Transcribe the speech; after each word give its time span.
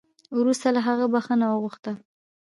وروسته 0.39 0.67
له 0.75 0.81
هغه 0.87 1.05
بخښنه 1.13 1.45
وغوښته 1.49 1.91